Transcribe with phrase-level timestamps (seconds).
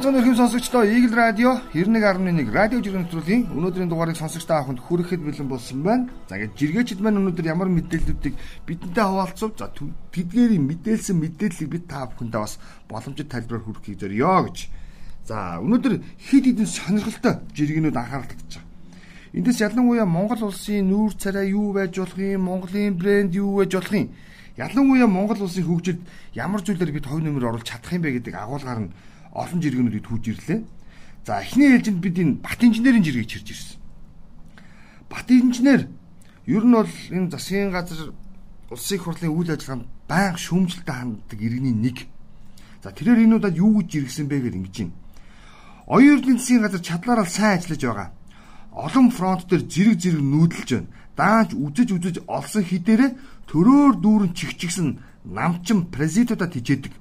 [0.00, 5.18] Мэцэн өрхөм сонсогчдоо Eagle Radio 91.1 радио жиргэн нэвтрүүлгийн өнөөдрийн дугаарыг сонсогч та бүхэнд хүрэхэд
[5.18, 6.06] бэлэн болсон байна.
[6.30, 8.38] За ингээд жиргээчд маань өнөөдөр ямар мэдээллүүдийг
[8.70, 9.50] бидэнтэй хуваалцав.
[9.58, 14.58] За тэдгээрийн мэдээлсэн мэдээллийг бид та бүхэндээ бас боломжит тайлбараар хүргэхийг зорьё гэж.
[15.26, 18.69] За өнөөдөр хэд хэдэн сонирхолтой жиргэнүүд анхаарал байгаа.
[19.30, 23.94] Эндээс ялангуяа Монгол улсын нүүр царай юу байж болох юм, Монголын брэнд юу байж болох
[23.94, 24.10] юм.
[24.58, 26.02] Ялангуяа Монгол улсын хөгжилд
[26.34, 28.94] ямар зүйлээр бид хувь нэмэр оруулах чадах юм бэ гэдэг агуулгаар нь
[29.30, 30.60] олон жиргэнүүдийг түүж ирлээ.
[31.22, 33.78] За эхний ээлжинд бид энэ бат инженерийн жиргэг чирж ирсэн.
[35.06, 35.86] Бат инженер
[36.50, 38.10] ер нь бол энэ засгийн газар
[38.66, 42.10] улсын их хурлын үйл ажиллагаанд байнга шүүмжлэлтэй ханддаг иргэний нэг.
[42.82, 44.98] За тэрээр энэ удаад юу гэж жиргсэн бэ гэж ингэж байна.
[45.86, 48.10] Оюун эрдэнэ засгийн газар чадлаараа сайн ажиллаж байгаа.
[48.72, 50.92] Олон фронт дээр зэрэг зэрэг нүүдэлж байна.
[51.16, 53.10] Даанч үзэж үзэж олсон хідээрээ
[53.50, 56.94] төрөөр дүүрэн чихчихсэн намчин президентудад хижээдэг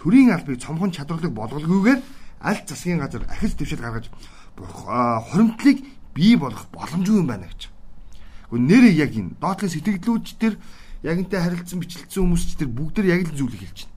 [0.00, 2.00] төрийн албыг цомхон чадварлаг болголгүйгээр
[2.40, 4.08] аль засгийн газар ахиж дэвшил гаргаж
[4.56, 5.84] хоримтлыг
[6.16, 7.68] бий болгох боломжгүй юм байна гэж.
[8.48, 10.56] Гэхдээ нэрээ яг энэ доотлын сэтгэлдлүүч төр
[11.04, 13.94] яг энтэй харилцсан бичлэгдсэн хүмүүс төр бүгд төр яг л зүйлийг хэлж байна.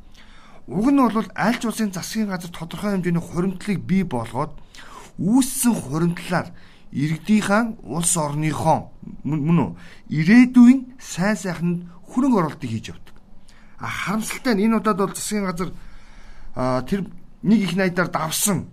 [0.68, 4.52] Уг нь бол аль ч улсын засгийн газар тодорхой хэмжээний хуримтлыг бий болгоод
[5.20, 6.52] үүссэн хуримтлаар
[6.94, 8.94] иргэдийнхэн улс орныхон
[9.26, 9.72] мөн үү
[10.14, 13.16] ирээдүйн сайн сайханд хөрөнгө оруулалтыг хийж явдаг.
[13.82, 15.74] А харамсалтай нь энэ удаад бол засгийн газар
[16.86, 17.10] тэр
[17.42, 18.70] нэг их найдаар давсан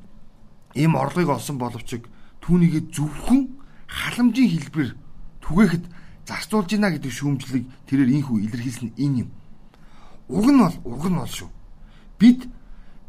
[0.76, 1.96] ийм орлогыг олсон боловч
[2.44, 3.56] түүнийг зөвхөн
[3.88, 4.88] халамжийн хэлбэр
[5.40, 5.84] түгээхэд
[6.28, 9.30] зарцуулж гинэ гэдэг шүүмжлэг тэрээр инхүү илэрхийлсэн энэ юм.
[10.28, 11.50] Уг нь бол уг нь бол шүү.
[12.20, 12.46] Бид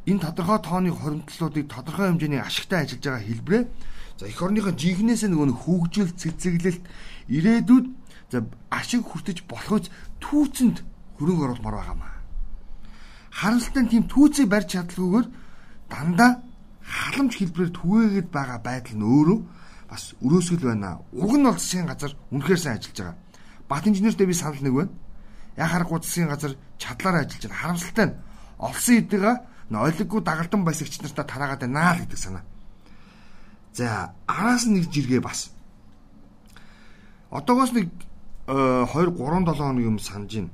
[0.09, 3.63] энэ тодорхой тооны хоримтлуудыг тодорхой хэмжээний ашигтай ажиллаж байгаа хэлбэрээ
[4.21, 6.85] за эх орныхоо жинхнээс нөгөө хөгжил цэцэглэлт
[7.33, 7.85] ирээдүйд
[8.29, 9.89] за ашиг хүртэж болохоос
[10.21, 10.85] түүцэнд
[11.17, 12.21] хөрөнгө оруулмаар байгаа маа
[13.31, 15.27] харамсалтай тийм түүцийг барьж чадлаггүйгээр
[15.89, 16.31] дандаа
[16.83, 19.39] халамж хэлбэрээр түгээгээд байгаа байдал нь өөрөө
[19.87, 20.99] бас өрөөсгөл байна.
[21.15, 23.17] Уг нь бол засгийн газар үнэхээр сайн ажиллаж байгаа.
[23.71, 24.93] Бат инженертэй би санал нэг байна.
[25.57, 27.59] Яхаар засгийн газар чадлаараа ажиллаж байна.
[27.61, 28.17] Харамсалтай нь
[28.59, 29.35] олсон эдгээ
[29.71, 32.43] ойлгоггүй дагалдан баясагч нартаа тараагаад байна л гэдэг санаа.
[33.73, 35.51] За араас нэг жиргээ бас.
[37.31, 37.87] Одоогоос нэг
[38.47, 40.49] 2 3 7 хоног юм санаж байна.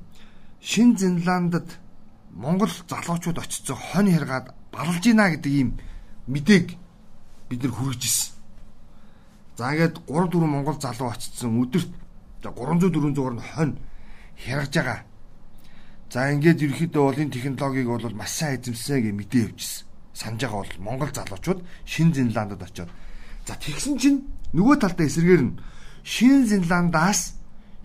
[0.60, 1.78] Шин Зинландд
[2.30, 5.74] Монгол залуучууд очицсон хонь хэргаад балалж гинэ гэдэг ийм
[6.30, 6.78] мэдээг
[7.48, 8.34] бид нар хүргэж ирсэн.
[9.58, 11.90] За ингээд 3 4 Монгол залуу очицсон өдөрт
[12.46, 13.74] 300 400-аар нь хонь
[14.38, 15.00] хэргаж байгаа.
[16.10, 19.86] За ингээд ерөөхдөө бол энэ технологиг бол маш сайн эзэмсэн гэж мэдээ явьжсэн.
[20.14, 22.90] Санаж байгаа бол Монгол залуучууд Шинэ Зинландд очиод
[23.48, 25.56] за тэгсэн чинь нөгөө талдаа эсэргээр нь
[26.04, 27.38] Шинэ Зинландаас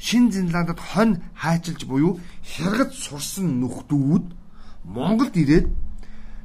[0.03, 4.25] Шин Зинландд хонь хайчилж буюу хяргаж сурсан нөхдүүд
[4.83, 5.71] Монголд ирээд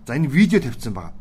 [0.07, 1.15] за энэ видео тавьсан байгаа.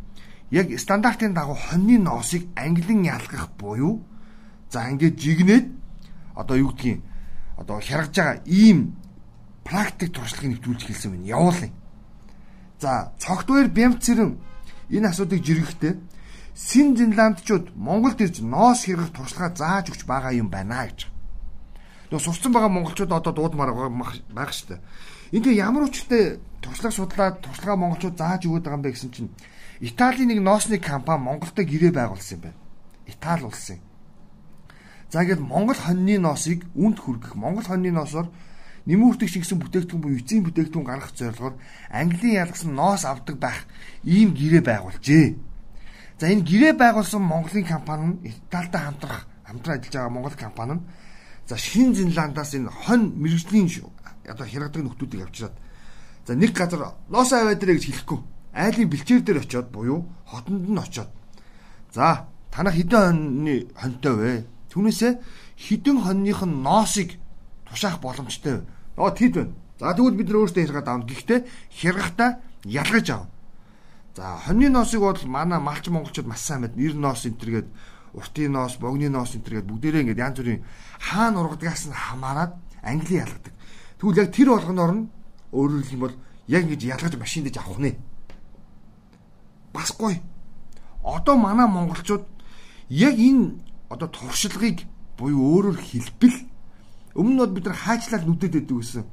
[0.52, 4.06] Яг стандартын дагуу хоньны ноосыг англин ялгах буюу
[4.70, 5.66] за ингээд жигнээд
[6.36, 7.02] одоо юу гэдгийг
[7.58, 8.94] одоо хяргаж байгаа ийм
[9.66, 11.26] практик туршлагыг нэвтрүүлж хэлсэн байна.
[11.26, 11.72] Явуулъя.
[12.80, 14.38] За цогтвэр бямцэрэн
[14.94, 15.94] энэ асуудыг жиргэхдээ
[16.58, 21.06] Син Зинландчууд Монголд ирж ноос хэрэглэх туршлага зааж өгч байгаа юм байна гэж.
[22.10, 24.82] Нөгөө сурцсан байгаа монголчууд одоо дуудмаар байгаа шүү дээ.
[25.38, 29.30] Энд ямар учиртай туршлага судлаад туршлагаа монголчууд зааж өгöd байгаа юм бэ гэсэн чинь
[29.86, 32.58] Италийн нэг ноосны компани Монголд гэрээ байгуулсан юм байна.
[33.06, 33.78] Итали улсын.
[35.14, 38.34] За ингээд Монгол хоньны ноосыг үнд хүргэх Монгол хоньны ноосоор
[38.90, 41.56] нэмүүртэг шингэсэн бүтээгдэхүүн буюу эцсийн бүтээгдэхүүн гаргах зорилгоор
[41.94, 43.70] Английн ялгсан ноос авдаг байх
[44.02, 45.47] ийм гэрээ байгуулжээ.
[46.20, 50.84] За энэ гэрээ байгуулсан Монголын компани нь Италитай хамтрах хамтран ажиллаж байгаа Монгол компани нь
[51.48, 53.70] За шин Зинландаас энэ хонь мэрэгжлийн
[54.28, 55.56] одоо хяргадаг нөхдүүдийг авчираад
[56.28, 58.20] за нэг газар Лос Авиадрэ гэж хэлэхгүй
[58.52, 61.08] айлын бэлчээр дээр очиод буюу хотонд нь очиод
[61.94, 64.32] за танах хэдэн хоньны хоньтой вэ?
[64.74, 65.14] Түүнээсээ
[65.56, 67.16] хэдэн хоньных нь ноосыг
[67.70, 68.66] тушаах боломжтой вэ?
[68.98, 69.54] Оо тэд байна.
[69.80, 71.06] За тэгвэл бид нар өөрсдөө хэргаад аав.
[71.08, 71.40] Гэхдээ
[71.72, 72.30] хяргахтаа
[72.66, 73.26] ялгаж аав.
[74.18, 76.90] За хоньны ноосыг бол манай малч монголчууд маш сайн мэднэ.
[76.90, 77.68] 90 ноос энэ төргээд
[78.18, 80.66] уртын ноос, богны ноос энэ төргээд бүгдээрээ ингээд янз бүрийн
[80.98, 83.54] хаана ургадгаас нь хамаарад англи ялгадаг.
[84.02, 85.10] Тэгвэл яг тэр болгоноор нь
[85.54, 86.18] өөрөөр хэлбэл
[86.50, 87.94] яг ингэж ялгаж машин дэж авах нэ.
[89.70, 90.18] Бас гоё.
[91.06, 92.26] Одоо манай монголчууд
[92.90, 93.62] яг энэ
[93.94, 94.82] одоо туршлагыг
[95.14, 96.38] буюу өөрөөр хэлбэл
[97.14, 99.06] өмнө нь бид нар хайчлал нүдэд өгдөг гэсэн.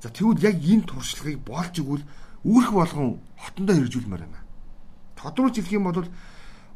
[0.00, 2.08] За тэгвэл яг энэ туршлагыг болж игэл
[2.40, 4.45] үүрх болгон хотондоо хэрэгжүүлмээр байна.
[5.16, 6.06] Тодруулж хэлэх юм бол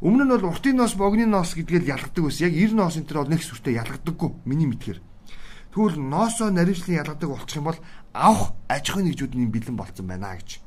[0.00, 2.48] Өмнө нь бол уртын ноос, богны ноос гэдгээл ялгадаг байсан.
[2.48, 4.30] Яг 90 ноос энэ төр бол нэг сүртэй ялгадаггүй.
[4.48, 4.96] Миний мэдхээр.
[5.76, 7.78] Тэгвэл ноосоо наривчлан ялгадаг болчих юм бол
[8.16, 10.64] авах аж ахуйн нэгжүүд нь бэлэн болцсон байна гэж.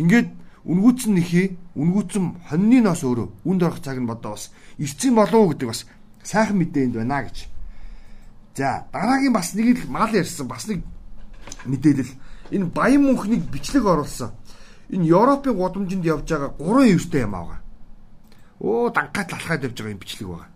[0.00, 0.28] Ингээд
[0.64, 4.50] үнгүүцэн нэхий үнгүүцэн хоньны ноос өөрөө үнд орох цаг нь бодоо бас
[4.80, 5.84] эрцэн болов гэдэг бас
[6.24, 7.36] сайхан мэдээ энд байна гэж.
[8.56, 10.80] За дараагийн бас нэг л мал ярьсан бас нэг
[11.68, 12.12] мэдээлэл
[12.56, 14.32] энэ баян мөнхнийг бичлэг оруулсан.
[14.92, 17.60] Энэ Европын гудамжинд явж байгаа 3 өвстэй юм аа.
[18.60, 20.48] Оо дангат алхаад явж байгаа юм бичлэг байгаа.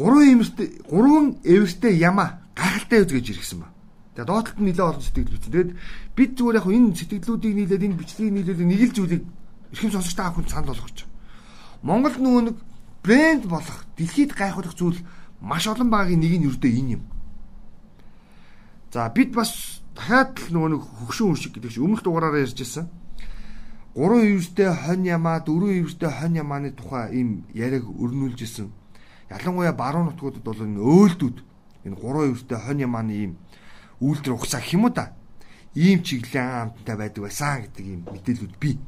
[0.00, 3.68] 3 өвстэй 3 өвстэй яма гахалтай үз гэж иргсэн ба.
[4.16, 5.52] За доотлолт нь нэлээд олон сэтгэл бичсэн.
[5.52, 5.70] Тэгэд
[6.16, 9.22] бид зүгээр яг энэ сэтгэлдлүүдийг нийлээд энэ бичлэгийг нийлээд нэг л зүйлийг
[9.72, 11.12] эрхэм сонсогчтой авах хүн санд болгож байна.
[11.82, 12.56] Монгол нөгөө нэг
[13.04, 15.00] брэнд болох, дэлхийд гайхуулах зүйл
[15.40, 17.02] маш олон багийн нэг нь юрдээ энэ юм.
[18.92, 22.60] За бид бас дахиад л нөгөө нэг хөгшин хүн шиг гэдэг чинь өмнөх дугаараараа ярьж
[22.60, 22.86] ирсэн.
[23.94, 28.72] 3 ивстэй хонь ямаа, 4 ивстэй хонь ямааны тухай ийм яриаг өрнүүлж ирсэн.
[29.28, 31.36] Ялангуяа баруун нутгуудад бол энэ өөлдүүд
[31.84, 33.32] энэ 3 ивстэй хонь ямааны ийм
[34.00, 35.12] үйлдвэр ухсаа юм уу да.
[35.76, 38.80] Ийм чиглэлийн амттай байдаг байсан гэдэг ийм мэдээлүүд бий.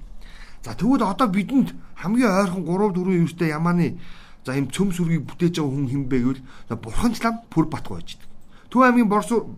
[0.65, 4.01] За тэгвэл одоо бидэнд хамгийн ойрхон 3 4 юустай ямааны
[4.45, 6.43] за ийм цөм сүргийг бүтээж байгаа хүн хинбэ гэвэл
[6.81, 8.29] бурханч лам пүр батгүй байждаг.
[8.73, 9.53] Төв аймгийн Борсуу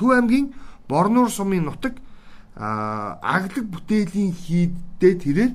[0.00, 0.56] Төв аймгийн
[0.88, 2.00] Борнуур сумын нутаг
[2.56, 5.52] аглаг бүтээлийн хийддээ тэрээр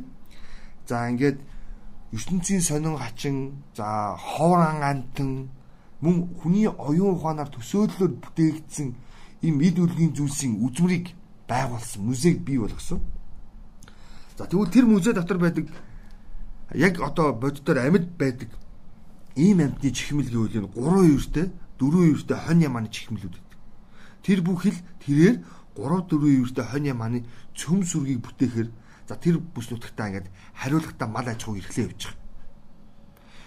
[0.85, 1.39] за ингээд
[2.13, 5.49] ертөнцийн сонин хачин за ховран антан
[6.01, 8.87] мөн хүний оюун ухаанаар төсөөллөөр бүтээгдсэн
[9.41, 11.17] ийм эд үлгийн зүйлсийн үзмрийг
[11.49, 13.01] байгуулсан музейг бий болгосон.
[14.37, 15.67] За тэгвэл тэр музей дотор байдаг
[16.73, 18.49] яг одоо боддоор амьд байдаг
[19.35, 21.47] ийм амьтны чихмэл гэвэл энэ 3 үертэй
[21.79, 23.59] 4 үертэй хонь ямааны чихмэлүүд байдаг.
[24.21, 25.41] Тэр бүхэл тэрээр
[25.75, 27.19] 3 4 үертэй хонь ямааны
[27.55, 28.69] цөм сүргийг бүтээхээр
[29.07, 32.19] за тэр бүс нутагтаа ингээд хариулахтаа мал аж ахуй эрхлээ явж байгаа.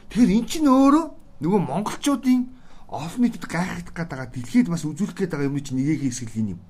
[0.08, 1.04] Тэгэхээр эн чинь өөрөө
[1.40, 2.40] нөгөө монголчуудын
[2.88, 6.60] олон нийтэд гайхагдах гэдэг дэлхийд бас үзүүлэх гээд байгаа юм чинь нэгийг хэсгэл энэ юм.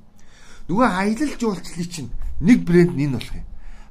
[0.71, 2.11] Нөгөө аялал жуулчлалыг чинь
[2.41, 3.47] нэг брэнд нь энэ болох юм.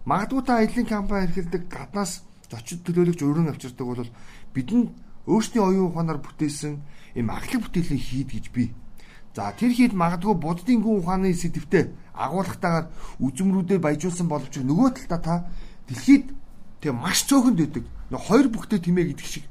[0.09, 2.11] Магадгүй та аяллаа компани эрхэлдэг гаднаас
[2.49, 4.09] зочид төлөөлөгч өрөн авчирдаг бол
[4.55, 4.89] бидэнд
[5.29, 6.73] өөрсдийн оюун ухаанаар бүтээсэн
[7.15, 8.73] юм ахлах бүтээлийн хийд гэж би.
[9.33, 15.35] За тэр хийд магадгүй буддын гүн ухааны сэдвтэ агуулгатаагаар үзмрүүдэд баяжуулсан боловч нөгөө талдаа та
[15.89, 16.29] дэлхийд
[16.77, 17.85] тэг маш цөөхөнд өгдөг.
[18.13, 19.45] Хоёр бүхтэй тэмээ гэдэг шиг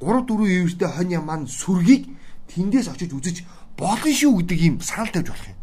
[0.00, 2.08] 3 4 ивэртэй хонь маань сүргийг
[2.48, 3.36] тэндээс очиж үзэж
[3.76, 5.60] болно шүү гэдэг юм санал тавьж болох юм.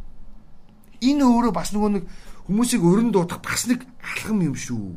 [1.01, 2.03] Энэ өөрөө бас нөгөө нэг
[2.45, 4.93] хүмүүсийг өрн дуудах бас нэг алхам юм шүү.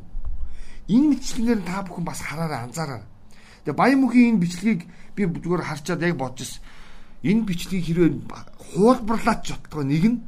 [0.93, 3.03] Энэ мэтлэгээр та бүхэн бас хараараа анзаараа.
[3.65, 4.83] Тэгээ баян мөхийн энэ бичлэгийг
[5.17, 6.61] би зүгээр харчаад яг бодож
[7.27, 8.11] энэ бичлэгийг хэрвээ
[8.79, 10.19] хуулбарлаач жотгоо нэг нь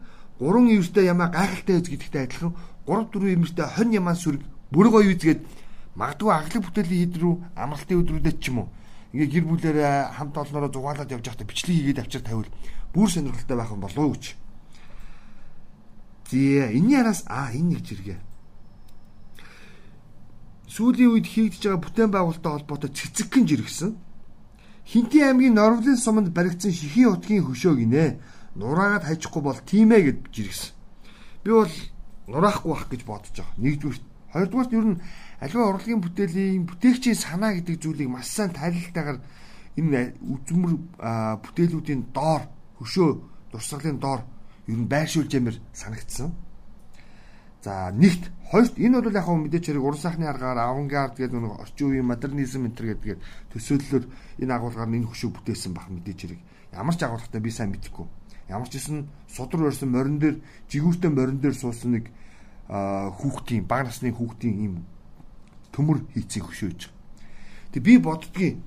[0.42, 2.52] 3 ивэртэй ямаа гайхалтай үз гэдэгтэй адилхан
[2.86, 4.42] 3 4 ивэртэй хонь ямаа сүрэг
[4.74, 5.40] бүр гоё үзгээд
[5.94, 8.68] магадгүй аглаг бүтээлийн хэд рүү амралтын өдрүүдэд ч юм уу
[9.12, 12.50] ингээ гэр бүлээрээ хамт олноороо зугаалаад явж байхдаа бичлэг хийгээд авчир тавил
[12.92, 14.36] бүр сонирхолтой байх юм болов уу гэж.
[16.28, 18.20] Зээ энэний араас аа энэ нэг жиргээ.
[20.68, 23.96] Сүүлийн үед хийгдэж байгаа бүтээн байгуулалттай холбоотой цэцэгхэн жиргсэн.
[24.88, 28.16] Хинтээ аймгийн Норвлын суманд баригдсан шихийн утгийн хөшөө гинэ.
[28.56, 30.72] Нураагаад хайчихгүй бол тийм ээ гэд жиргсэн.
[31.44, 31.74] Би бол
[32.24, 33.60] нураахгүй бах гэж бодож байгаа.
[33.60, 34.00] Нэгдүгээр,
[34.32, 35.00] хоёрдугаар нь ер нь
[35.44, 39.20] аливаа урлагийн бүтээлийн бүтээгчийн санаа гэдэг зүйлийг маш сайн тайлалтайгаар
[39.76, 40.74] энэ үзмэр
[41.44, 42.48] бүтээлүүдийн доор
[42.80, 43.08] хөшөө
[43.52, 44.24] дурсгалын доор
[44.72, 46.32] ер нь байршуулж ямир санагдсан.
[47.62, 51.54] За нэгт хоёрт энэ бол яг хөө мэдээч хэрэг уран сайхны аргаар авангард гэдэг нэг
[51.58, 53.18] орчин үеийн модернизм энэ төр гэдэг
[53.50, 54.04] төсөөллөөр
[54.42, 56.40] энэ агуулгаар энэ хөшөө бүтээсэн бах мэдээч хэрэг
[56.72, 58.06] ямар ч агуулгатай би сайн мэдэхгүй.
[58.48, 60.38] Ямар ч гэсэн судар өрсөн морин дээр
[60.70, 62.06] жигүүртэй морин дээр суусан нэг
[62.70, 64.74] хүүхдийн бага насны хүүхдийн ийм
[65.74, 66.80] төмөр хийцийг хөшөөж.
[67.74, 68.62] Тэг би боддгийн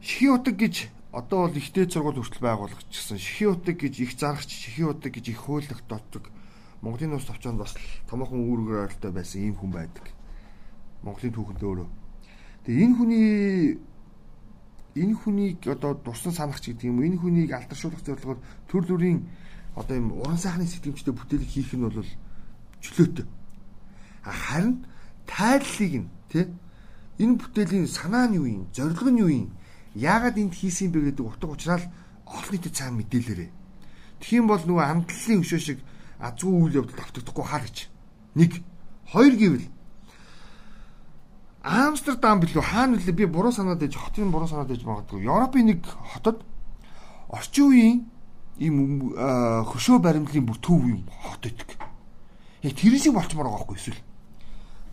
[0.00, 3.20] Шихийн утаг гэж одоо бол ихтэй сургууль хүртэл байгуулагдчихсан.
[3.20, 6.32] Шихийн утаг гэж их зарагч, шихийн утаг гэж их хуулигт дотдог.
[6.82, 7.74] Монголын улс товчонд бас
[8.08, 10.06] томоохон үүрэг арилтай байсан ийм хүн байдаг.
[11.02, 11.88] Монголын түүхэнд өөрөө.
[12.64, 13.28] Тэгээ энэ хүний
[14.96, 17.04] энэ хүнийг одоо дурсан санагч гэдэг юм.
[17.04, 19.28] Энэ хүнийг алдаршуулах зорилгоор төр төрийн
[19.76, 22.04] одоо юм уран сайхны сэтгэмжтэй бүтээлэг хийх нь бол
[22.80, 23.26] чөлөөтэй.
[24.24, 24.84] Харин
[25.28, 26.48] тайллыг нь тий
[27.20, 29.48] энэ бүтээлийн санаа нь юу юм зорилго нь юу юм
[29.94, 31.80] яагаад энд хийсэн бэ гэдэг утга учраа
[32.24, 33.50] олон нийтэд цаана мэдээлээрээ
[34.20, 35.78] тэгхийн бол нөгөө амтлалын өшөө шиг
[36.20, 37.76] азгүй үйл явдал автагдахгүй хаа гэж
[38.36, 38.62] нэг
[39.12, 39.66] хоёр гэвэл
[41.60, 45.84] Амстердам билүү хаана нөлөө би буруу санаад ээж хотын буруу санаад ээж магадгүй Европын нэг
[45.84, 46.40] хотод
[47.28, 47.98] орчин үеийн
[48.60, 49.12] ийм
[49.68, 51.76] хөшөө баримтлалын бүр төв юм хот өгдөг.
[52.64, 54.00] Яг тэр шиг болчмоор байгаа байхгүй эсвэл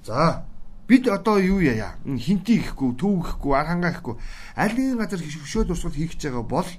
[0.07, 0.45] За
[0.87, 1.99] бид одоо юу яа?
[2.05, 4.15] Хинти ихгүй, төв ихгүй, архангаа ихгүй.
[4.55, 6.69] Аль нэгэн газар хөшөө дурсгал хийх гэж байгаа бол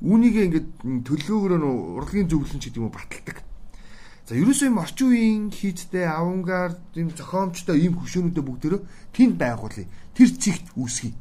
[0.00, 0.68] үүнийг ингээд
[1.04, 1.68] төлөвлөгөөр нь
[2.00, 3.44] урлагийн зөвлөлт гэдэг юм баталдаг.
[4.26, 8.80] За ерөөсөө юм орчин үеийн хийдтэй авангард юм зохиомжтой ийм хөшөөнүүдэд бүгдээрөө
[9.14, 9.86] тэнд байгуулъя.
[10.18, 11.14] Тэр цэгт үүсгий.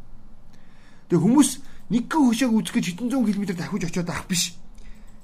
[1.14, 1.50] Тэгээ хүмүүс
[1.94, 4.58] нэг хөшөөг үүсгэж хэдэн зуун километр давхиж очиод авах биш.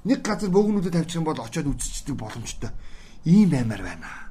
[0.06, 2.70] Нэг газар бөөгнүүдэд тавьчих юм бол очиод үзчихдэг боломжтой.
[3.26, 4.30] Ийм аймаар байна.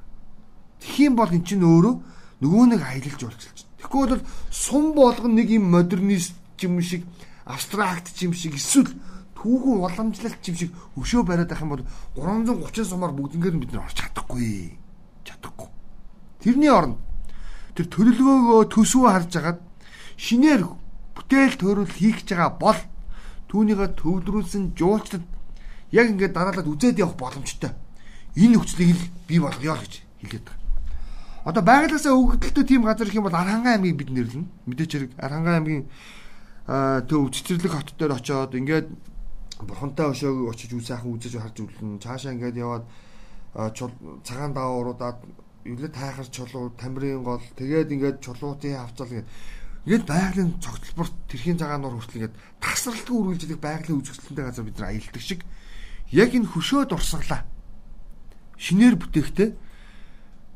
[0.79, 1.95] Тэгхийн бол эн чинь өөрөө
[2.39, 3.59] нөгөө нэг аялалж уулзалж.
[3.83, 7.03] Тэгэхгүй бол сум болгон нэг юм модернист юм шиг
[7.43, 8.95] абстракт юм шиг эсвэл
[9.41, 11.83] түүхэн уламжлалт юм шиг өшөө бариад ах юм бол
[12.13, 14.77] 330 сумаар бүгднгээр нь бид нар орч чадахгүй.
[15.25, 15.69] Чадахгүй.
[16.45, 17.01] Тэрний оронд
[17.73, 19.59] тэр төлөвлөгөөгөө төсвөө харж агаад
[20.21, 20.61] шинээр
[21.17, 22.79] бүтээл төрөл хийх гэж байгаа бол
[23.49, 25.25] түүнийгээ төвлөрүүлсэн жуулчдад
[25.89, 27.73] яг ингээд дараалаад үзээд явах боломжтой.
[28.37, 30.59] Энэ нөхцөлийг л бий болгоё л гэж хэлээд байгаа.
[31.49, 34.45] Одоо байгалиасаа өгөгдөлтөй тийм газар их юм бол Архангай аймгийг бид нэрлэнэ.
[34.69, 35.83] Мэдээч хэрэг Архангай аймгийн
[37.09, 38.87] төв өвчтөрлөг хот дээр очоод ингээд
[39.67, 42.85] бурхантай өшөөг очиж үсайхан үзэж харж үлдэн цаашаа ингээд яваад
[44.23, 45.19] цагаан даавруудаад
[45.65, 49.29] эвлээ тайхар чулуу тамирын гол тэгээд ингээд чулуутын хавцал ингээд
[49.85, 54.89] ингээд байгалийн цогцлборт тэрхийн цагаан нуур хүртэл ингээд тасралтгүй үргэлжлэх байгалийн үзэсгэлэнтэй газар бид нар
[54.93, 55.41] аялдаг шиг.
[56.09, 57.41] Яг энэ хөшөө дурсгалаа
[58.61, 59.49] шинээр бүтээхтэй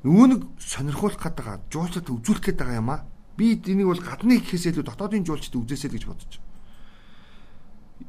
[0.05, 4.85] нөгөө нэг сонирхуулах гэдэг жуулчд үзүүлэх байгаа юм а би энийг бол гадны гэхээс илүү
[4.85, 6.33] дотоодын жуулчд үзээсэй л гэж бодож.
[6.37, 6.54] байна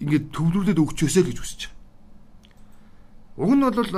[0.00, 1.76] ингээд төвлөрүүлээд өгчөөсэй гэж хүсэж байгаа.
[3.36, 3.92] Уг нь бол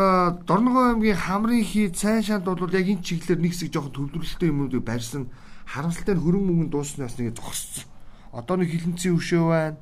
[0.46, 4.82] Дорногов аймгийн хамрын хий цайн шанд бол яг энэ чиглэлээр нэг хэсэг жоохон төвлөрөлттэй юмнуудыг
[4.82, 5.30] барьсан
[5.62, 7.86] харамсалтай нь хөрөн мөнгөнд дууснаас нэг зогссон.
[8.34, 9.78] Одоо нэг хилэнцгийн өшөө байна.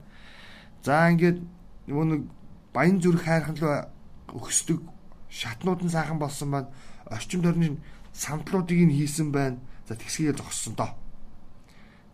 [0.85, 1.41] За ингээд
[1.89, 2.23] нэг
[2.75, 3.89] баян зүрх хайрхан руу
[4.37, 4.85] өгсдөг
[5.31, 6.69] шатнууд нь сайхан болсон байна.
[7.09, 7.81] Орчин тойрны
[8.13, 9.57] самтлуудыг нь хийсэн байна.
[9.89, 10.93] За тэгсгээ зогссон доо.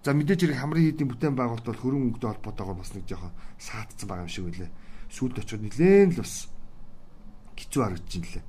[0.03, 4.07] За мэдээж хэрэг хамрын хийдийн бүтээн байгуулалт бол хөрөн өнгөтэй холбоотойгоор бас нэг жоохон саатсан
[4.11, 4.71] байгаа юм шиг үлээ.
[5.15, 6.51] Сүүлд очиод нилээн л бас
[7.55, 8.45] хэцүү харагдаж ин лээ.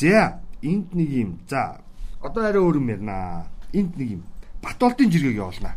[0.00, 1.30] За энд нэг юм.
[1.44, 1.84] За
[2.24, 3.52] одоо арай өөр юм ярина.
[3.76, 4.22] Энд нэг юм.
[4.64, 5.76] Батуултын жиргэг явуулнаа.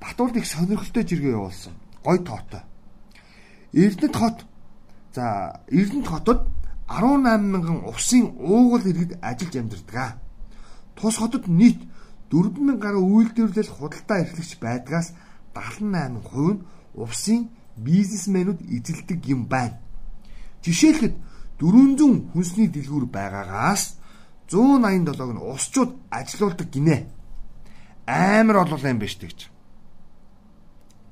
[0.00, 1.72] Батуулт их сонирхолтой жиргээ явуулсан.
[2.04, 2.60] Гой тоотой.
[3.72, 4.44] Эрдэнэт хот.
[5.14, 6.48] За Эрдэнэт хотод
[6.88, 10.18] 18 мянган усын уугуул иргэд ажиллаж амьдардаг.
[10.96, 11.80] Тус хотод нийт
[12.30, 15.12] 4000 гаруй үйлдвэрлэл худалдаа эрхлэгч байдгаас
[15.54, 16.62] 78% нь
[16.94, 19.82] увсын бизнесмэнүүд эзэлдэг юм байна.
[20.62, 21.14] Жишээлхэд
[21.58, 23.98] 400 хүнсний дэлгүүр байгаагаас
[24.48, 27.06] 187-г нь усчууд ажилуулдаг гинэ.
[28.06, 29.40] Амар олол юм шүү гэж.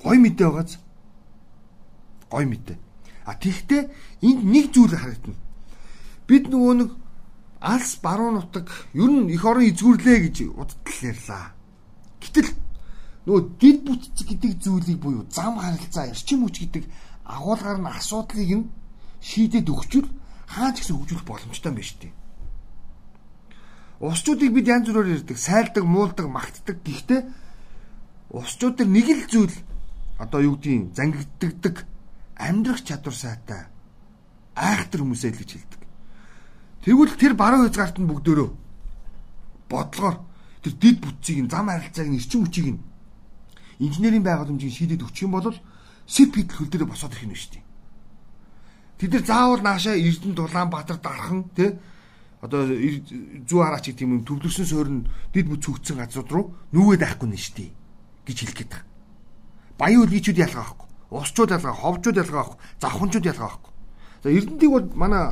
[0.02, 0.78] Гой мэдээ байгааз.
[2.30, 2.78] Гой мэдээ.
[3.26, 3.82] А тэгтээ
[4.22, 5.38] энд нэг зүйл харагдана.
[6.26, 6.90] Бид нөгөө нэг
[7.60, 11.54] алс баруун нутаг ер нь эх орон эзгүрлээ гэж удтал ярьлаа.
[12.20, 12.48] Гэтэл
[13.26, 16.84] нөгөө дид бүтц гэдэг зүйлийг буюу зам харилцаа эрчим хүч гэдэг
[17.28, 18.70] агуулгаар нь асуудлыг нь
[19.20, 20.08] шийдэд өгчвөл
[20.48, 22.14] хаан ч гэсэн хөгжүүлэх боломжтой юм байна шүү дээ.
[23.98, 26.76] Усчуудыг бид янз бүрээр ярьдаг, сайлдаг, муулдаг, магтдаг.
[26.86, 27.20] Гэхдээ
[28.30, 29.56] усчууд нар нэг л зүйл
[30.22, 31.76] одоо юу гэдгийг зангиддаг
[32.38, 33.62] амьдрах чадвар сайтай
[34.54, 35.82] айхтар хүмүүсээ л гэж хэлдэг.
[36.86, 38.48] Тэгвэл тэр баруун хязгаарт нь бүгдөө
[39.66, 40.16] бодлогоор
[40.68, 42.80] тэр дид бүтцийг нь зам харилцааг нь эрчим хүчийг нь
[43.80, 45.56] инженерийн байгууламжийг шийдэд өгчих юм бол
[46.04, 47.64] сэт хит хөл дээр босоод ирэх юм шүү дээ.
[48.98, 51.78] Тэд нар заавал наашаа Эрдэнэ Улаанбаатар дархан тий
[52.42, 56.44] одоо зүү хараач гэх юм төвлөрсөн суурь нь дид бүц хөгцсөн газрууд руу
[56.74, 57.70] нүвэд авахгүй нь шүү дээ
[58.26, 58.86] гэж хэлэх гээд байгаа.
[59.78, 60.88] Баян үлгийчүүд ялгаа авахгүй.
[61.08, 63.72] Усчууд ялгаа, ховчууд ялгаа авахгүй, завханчууд ялгаа авахгүй.
[64.22, 65.24] За Эрдэнтийг бол манай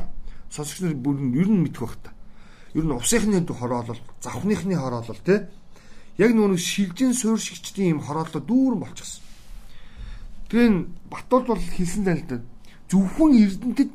[0.49, 2.16] сонсогч нар бүр ер нь мэдэх байх та.
[2.73, 5.47] Ер нь усынхны хороолол, завхныхны хороолол тий.
[6.17, 9.23] Яг нөгөө шилжин суурьшигчдийн юм хорооллоо дүүрэн болчихсон.
[10.49, 12.41] Тэгээ Батбол бол хэлсэн да.
[12.89, 13.91] Зөвхөн Эрдэнэтэд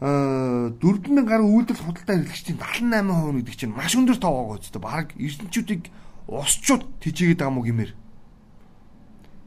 [0.00, 4.80] аа 4000 гаруй үйлдэл худалдаа хэрэглэгчдийн 78% гэдэг чинь маш өндөр тоо байгаа үстэй.
[4.80, 5.92] Бараг эрдэнчүүдийг
[6.24, 7.92] усчууд тэжээгээд байгаа мó гэмээр.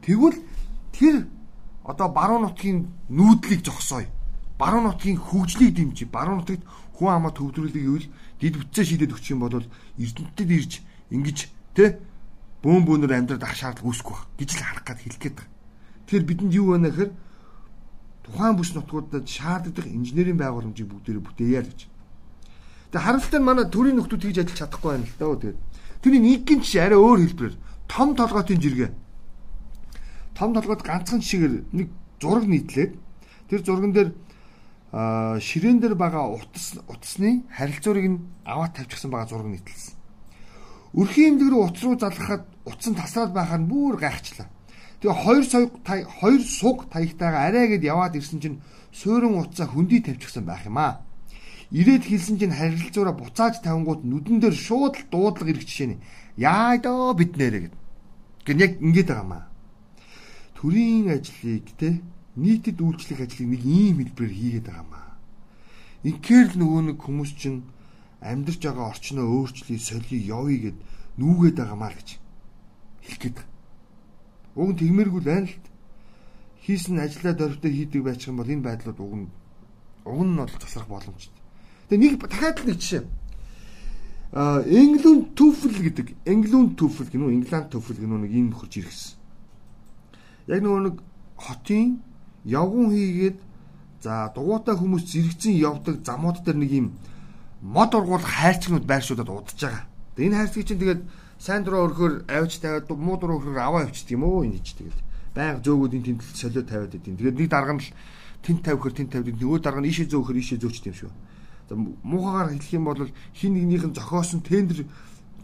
[0.06, 0.38] Тэгвэл
[0.94, 1.26] тэр
[1.82, 4.13] одоо баруун нутгийн нүүдлийг зогсооё
[4.58, 6.62] баруун нутгийн хөгжлийг дэмжиж баруун нутагт
[6.94, 8.08] хүн амаа төвлөрүүлэх гэвэл
[8.38, 9.66] дид бүтцээ шийдээд өгчих юм бол
[9.98, 10.72] эрдэнэтэд ирж
[11.10, 11.38] ингэж
[11.74, 11.98] тэ
[12.62, 15.52] бөөн бөөнөр амьдраад ах шаардлага үүсэхгүй байх гэж л харах гад хэлэх гээд байна.
[16.06, 17.12] Тэгэхээр бидэнд юу байна гэхээр
[18.24, 21.80] тухайн бүс нутгуудад шаардлагатай инженерийн байгууламжийг бүгдээрээ бүтээе л гэж.
[22.94, 25.36] Тэгээ харамсалтай нь манай төрийн нөхдүүд хийж ажиллаж чадахгүй байна л даа.
[25.36, 25.58] Тэгээд
[26.00, 27.56] тэрний нэгэн жишээ арай өөр хэлбэрээр
[27.90, 28.90] том толгойн жиргээ.
[30.38, 32.92] Том толгойд ганцхан жишээгээр нэг зураг нийтлээд
[33.50, 34.10] тэр зурган дээр
[34.94, 39.98] ширээн дээр байгаа утас утасны харилцуурыг нь аваад тавьчихсан байгаа зураг нийтэлсэн.
[40.94, 44.46] Өрхийн имдэг рүү утас руу залгахад утас нь тасраад байхаар нь бүр гайхчлаа.
[45.02, 48.62] Тэгээ хоёр суг хоёр суг таягтайгаа арай гэд яваад ирсэн чинь
[48.94, 51.02] суурин утсаа хөндөй тавьчихсан байх юм аа.
[51.74, 56.02] Ирээд хэлсэн чинь харилцаараа буцааж тавингууд нүдэн дээр шууд л дуудлага ирэх жишээ нь.
[56.38, 57.74] Яа доо бид нэрэ гэд.
[58.46, 59.44] Гэн яг ингэж байгаа маа.
[60.54, 61.98] Төрийн ажлыг те
[62.36, 65.08] нийтэд үйлчлэх ажлыг нэг ийм хэлбэрээр хийгээд байгаа маа.
[66.02, 67.62] Инхээр л нөгөө нэг хүмүүс чинь
[68.20, 70.78] амьдарч байгаа орчноо өөрчлөе, солиё, явъя гэд
[71.20, 72.08] нүүгээд байгаа маа гэж
[73.06, 73.38] хэлэх гээд.
[74.58, 75.56] Уг нь тэгмэргүй л байна л
[76.64, 79.28] хийсэн ажлаа дөрөвтэй хийдэг байчих юм бол энэ байдлууд уг нь
[80.04, 81.40] уг нь бол тасрах боломжтой.
[81.88, 83.04] Тэгээ нэг дахиад л нэг жишээ.
[84.34, 89.14] А England TOEFL гэдэг England TOEFL гэнүү England TOEFL гэнүү нэг юм нөхөрж иргэсэн.
[90.50, 90.96] Яг нөгөө нэг
[91.38, 92.02] хотын
[92.44, 93.38] явган хийгээд
[94.04, 96.88] за дугуйтай хүмүүс зэрэгцэн явдаг замууд дээр нэг юм
[97.64, 99.84] мод ургуулах хайрцагнууд байршуудад удаж байгаа.
[100.16, 101.02] Тэгээ энэ хайрцаг чинь тэгээд
[101.40, 104.98] сайн дураа өрхөөр авч тавиад муу дураа өрхөөр аваа авчдаг юм уу энэ ч тэгээд
[105.34, 107.16] байнга зөөгүүдийн тэмдэлт солио тавиад идэв.
[107.16, 107.90] Тэгээд нэг дарга нь л
[108.44, 111.12] тент тавихэр тент тавьдаг нөгөө дарга нь ийшээ зөөхөр ийшээ зөөчт юм шүү.
[111.68, 113.00] За муухагаар хэлэх юм бол
[113.32, 114.84] хин нэгнийх нь зохиосон тендер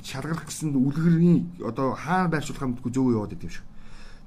[0.04, 3.66] шалгарах гэсэн үлгэрийн одоо хаана байршуулах юмдгүй зөөгөө яваад идэв шүү.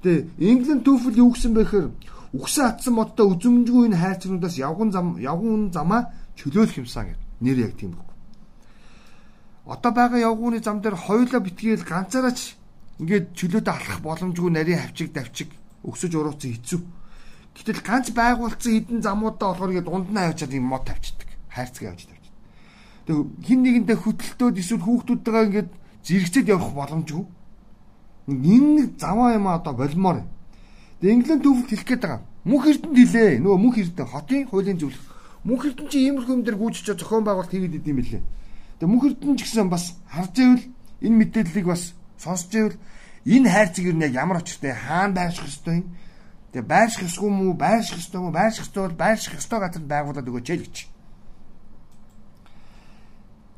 [0.02, 1.86] Тэгээ England TOEFL юу гэсэн бэ гэхээр
[2.34, 7.26] үгсэн атсан модтой үзэмжгүй энэ хайрцагнуудаас явган зам явган замаа чөлөөлөх юмсан гэдэг.
[7.40, 8.10] Нэр яг тийм баг.
[9.66, 12.58] Одоо байгаа явгууны зам дээр хоёулаа битгээл ганцаараач
[12.98, 15.50] ингээд чөлөөтэй алхах боломжгүй нарийн хавчиг давчиг
[15.86, 16.80] өксөж урууцсан хэцүү.
[17.54, 21.30] Гэтэл ганц байгуулсан хідэн замуудаа болохоор ингээд дунд нь авчаад юм мод тавьчихдаг.
[21.54, 22.34] Хайрцаг авч тавьчихдаг.
[23.06, 25.70] Тэг хин нэгэндээ хөтөлтөөд эсвэл хүүхдүүдтэйгээ ингээд
[26.02, 27.24] зэрэгцээд явах боломжгүй.
[28.26, 30.26] Энэ нэг заваа юм одоо болмоор.
[31.12, 32.22] Инглинд төвлөлт хэлэх гээд байгаа.
[32.48, 33.40] Мөнх эрдэнд хэлээ.
[33.44, 35.04] Нөгөө мөнх эрдэнэ хотын хуулийн зөвлөх.
[35.44, 38.22] Мөнх эрдэн чи иймэрхүү юм дээр гүйжиж зохион байгуулалт хийгээд идэм билээ.
[38.80, 40.64] Тэгээ мөнх эрдэн ч гэсэн бас харж ивэл
[41.04, 42.76] энэ мэдээллийг бас сонсч ивэл
[43.28, 45.92] энэ хайрцаг юу яг ямар очиртай хаана байрших ёстой юм.
[46.56, 50.48] Тэгээ байрших ёсгүй мүү, байрших ёстой мүү, байрших ёстой бол байрших ёстой газар байгуулад өгөөч
[50.56, 50.76] л гэж.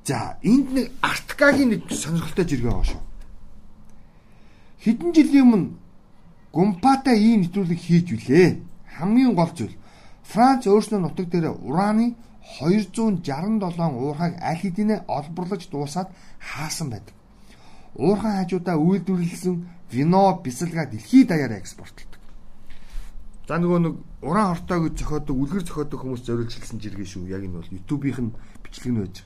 [0.06, 3.02] За энд нэг арткагийн нэг сонирхолтой зэрэг байгаа шүү.
[4.82, 5.85] Хэдэн жилийн өмнө
[6.56, 8.48] Гумпатай ийм нэвтрүүлэг хийж үлээ.
[8.96, 9.76] Хамгийн гол зүйл
[10.24, 12.16] Франц өөрснөө нутаг дээр ураны
[12.56, 13.20] 267
[13.92, 16.08] уурхайг аль хэдийнэ олборлож дуусаад
[16.40, 17.12] хаасан байдаг.
[17.92, 22.20] Уурхай хажуудаа үйлдвэрлэсэн вино, бисэлга дэлхийд даяараа экспортлдог.
[23.44, 27.28] За нөгөө нэг уран хортойг зохиодог, үлгэр зохиодог хүмүүс зориулж хэлсэн жиргээ шүү.
[27.36, 28.32] Яг энэ бол YouTube-ийн
[28.64, 29.16] бичлэг нь байж.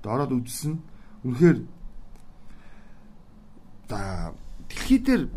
[0.00, 0.80] Дороод үзсэн.
[1.20, 1.58] Үнэхээр
[3.92, 4.32] за
[4.72, 5.28] дэлхий дээр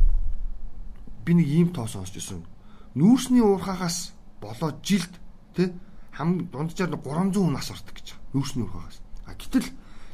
[1.26, 2.46] би нэг ийм тоо сонсч ирсэн.
[2.96, 5.12] Нүүрсний уурхаагаас болоод жилд
[5.58, 5.74] тий
[6.14, 8.14] хам дунджаар 300 хүн нас ордог гэж.
[8.34, 9.02] Нүүрсний уурхаагаас.
[9.26, 9.68] А гэтэл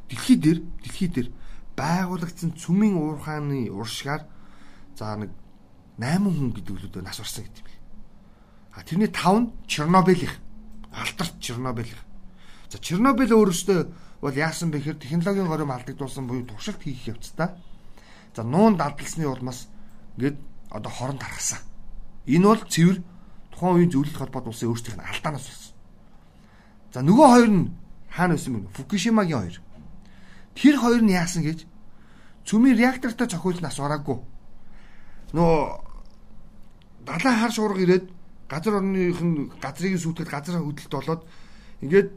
[0.09, 1.29] дэлхий дээр дэлхий дээр
[1.75, 4.25] байгуулагдсан цүмийн уурхааны уршгаар
[4.95, 5.29] за нэг
[5.99, 7.79] 8 хүн гэдэг үлүүдээ нас орсон гэдэг юм.
[8.73, 10.35] А тэрний 5 нь Чернобылийнх.
[10.95, 12.01] Алдарт Чернобылийнх.
[12.71, 13.79] За Чернобыль өөрөөсөө
[14.21, 17.57] бол яасан бэ гэхээр технологийн горим алдагдуулсан буюу туршилт хийх явцдаа
[18.35, 19.67] за нуун дадалсны улмаас
[20.15, 20.37] ингээд
[20.71, 21.59] одоо хорон тархсан.
[22.25, 22.97] Энэ бол цэвэр
[23.51, 25.75] тухайн үеийн зөвлөлт холбоот улсын өөрсдийнх нь алдаанаас болсон.
[26.93, 27.71] За нөгөө хоёр нь
[28.09, 28.73] хаана байсан бэ?
[28.75, 29.57] Фукушимагийн хоёр.
[30.55, 31.59] Тэр хоёр нь яасан гэж
[32.47, 34.19] цөмийн реактортой цохиулж нас ороогүй.
[35.35, 35.55] Нөө
[37.05, 38.05] далайн хар шуурга ирээд
[38.49, 41.21] газар орных нь газрыг сүйтгэл газар хөдөлт болоод
[41.81, 42.09] ингээд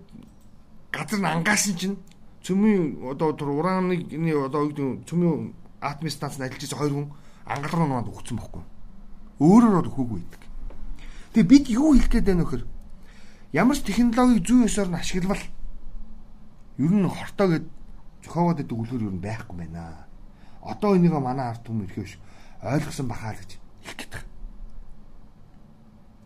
[0.90, 1.96] газар нь ангаасан чинь
[2.42, 4.70] цөмийн одоо тэр ураныг одоо
[5.08, 7.08] цөмийн атомын станцд ажиллаж байгаа хоёр хүн
[7.44, 8.64] ангалруу нуанд өгсөн бохгүй.
[9.40, 10.42] Өөрөөр бол өгөөгүй байдаг.
[11.34, 12.62] Тэгээ бид юу хэлэх гээд байна вөхөр?
[13.52, 15.44] Ямар ч технологиг зүй ёсоор нь ашиглавал
[16.78, 17.64] ер нь хортоо гэд
[18.24, 20.08] зохиогоод байдаг үлгэр ер нь байхгүй байна.
[20.64, 22.18] Одоо энийг манай ард түмэн ирэхвш
[22.64, 23.50] ойлгосон бахаа л гэж
[23.84, 24.28] хэлэх гээд байна.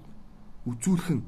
[0.70, 1.24] үзүүлэх нь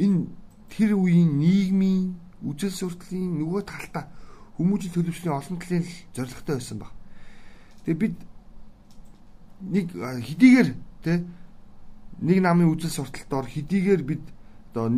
[0.00, 0.26] энэ
[0.72, 4.08] тэр үеийн нийгмийн үжил сурталын нөгөө талдаа
[4.56, 5.84] хүмүүжил төлөвчний олон талын
[6.16, 6.92] зорилготой байсан баг.
[7.84, 8.16] Тэгээ бид
[9.62, 10.68] нэг хэдийгээр
[11.02, 11.22] тэ
[12.22, 14.24] нэг намын үжил сурталтоор хэдийгээр бид
[14.74, 14.90] одоо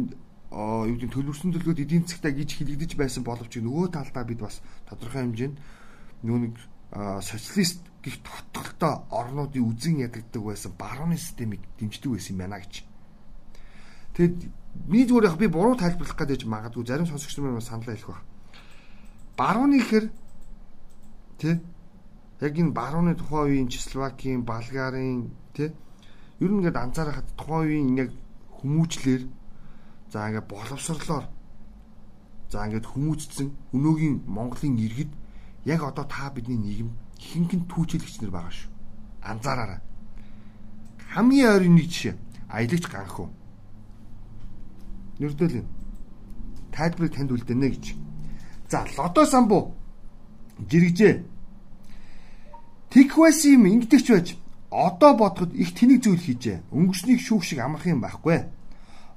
[0.86, 5.26] юу гэдэг төлөвсөн төлөвлөгөөд эдийн засгтаа гэж хилэгдэж байсан боловч нөгөө талдаа бид бас тодорхой
[5.26, 5.56] хэмжээнд
[6.24, 6.54] нэг
[7.20, 12.86] социалист гих тогтолтой орнуудын үзэн ядагддаг байсан барууны системийг дэмждэг байсан юм байна гэж.
[14.14, 14.38] Тэгэд
[14.86, 18.22] Миний зүгээр яг би буруу тайлбарлах гэдэг магадгүй зарим сонсогч нар саналаа хэлэх баг.
[19.38, 20.10] Барууны ихэр
[21.38, 21.60] тий
[22.40, 25.70] яг энэ барууны тухайн үеийн Чесловакийн, Болгарын тий
[26.40, 28.10] ер нь ингээд анзаарахад тухайн үеийн яг
[28.58, 29.22] хүмүүжлэр
[30.10, 31.26] за ингээд боловсрлоор
[32.50, 35.12] за ингээд хүмүүжсэн өнөөгийн Монголын иргэд
[35.64, 38.70] яг одоо та бидний нийгэм хинхэн түүчилэгч нар байгаа шүү.
[39.22, 39.80] Анзаараарай.
[41.14, 42.14] Хамгийн ойрын нэг жишээ
[42.50, 43.30] аялагч ганхуу
[45.18, 45.66] Нэрдэл юм.
[46.74, 47.94] Тайлбарыг танд үлдэнэ гэж.
[48.68, 49.74] За, лодо самбуу
[50.58, 51.22] жирэгжээ.
[52.94, 54.28] Тэгвэс юм ингэдэгч байж
[54.70, 56.70] одоо бодоход их тэнэг зүйл хийжээ.
[56.70, 58.46] Өнгөрснийг шүүх шиг амарх юм байхгүй.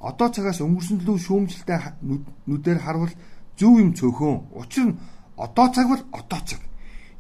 [0.02, 2.02] Одоо цагаас өнгөрсөн лүү шүүмжлэлтэй
[2.50, 3.14] нүдээр харвал
[3.54, 4.50] зөв юм цөөхөн.
[4.58, 4.98] Учир нь
[5.38, 6.58] одоо цаг бол одоо цаг.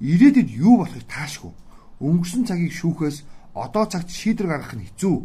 [0.02, 1.54] Ирээдүйд юу болохыг таашгүй.
[2.02, 3.17] Өнгөрсөн цагийг шүүхээс
[3.54, 5.15] одоо цагт шийдвэр гаргах нь хэцүү.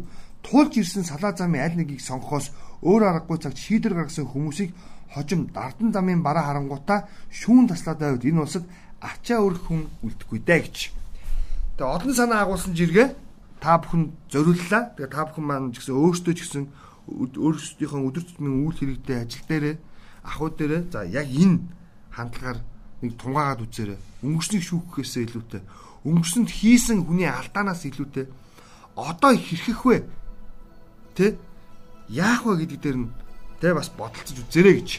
[0.45, 2.53] Туулж ирсэн салаа замын аль нэгийг сонгохоос
[2.85, 4.69] өөр аргагүй цагт шийдвэр гаргасан хүмүүсийг
[5.09, 8.65] хожим дардан замын бараа харангуудаа шүүн таслаад байвал энэ улсад
[9.01, 11.02] ачаа өрөх хүн үлдэхгүй дээ гэж.
[11.77, 13.07] Тэгээ олон санаа агуулсан жиргээ
[13.57, 14.93] та бүхэн зориуллаа.
[14.93, 16.63] Тэгээ та бүхэн маань ч гэсэн өөрсдөө ч гэсэн
[17.09, 19.75] өөрсдийнхөө өдөр тутмын үйл хэрэгтэй ажил дээрээ
[20.23, 21.65] ахуй дээрээ за яг энэ
[22.13, 22.59] хандлагаар
[23.01, 23.99] нэг тунгаагаад үзээрэй.
[24.21, 25.61] Өнгөрснийг шүүхгээсээ илүүтэй.
[26.05, 28.29] Өнгөрсөнд хийсэн хүний алдаанаас илүүтэй
[28.95, 29.97] одоо хэрхэх вэ?
[31.17, 31.35] Тэ?
[32.09, 33.09] яах вэ гэдэг дээр нь
[33.61, 34.89] тэ бас бодолцож үзээрэй гэж.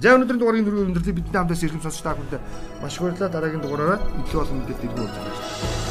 [0.00, 2.40] За өнөөдрийн дугаарыг өндөрлөө бидний хамтаас ирхэм сонсож та бүхэнд
[2.80, 3.34] маш их баярлалаа.
[3.34, 5.89] Дараагийн дугаараараа илүү олон мэдээлэл иргэн үзүүлж байна.